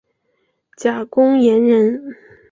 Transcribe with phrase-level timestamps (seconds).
[0.77, 2.01] 贾公彦人。